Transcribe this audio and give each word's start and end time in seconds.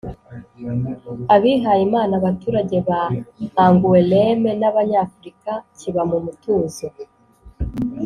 abihayimana, 1.35 2.13
abaturage 2.19 2.77
ba 2.87 3.01
angoulême 3.63 4.49
n'abanyafurika 4.59 5.53
kiba 5.77 6.01
mu 6.09 6.17
mutuzo 6.25 6.85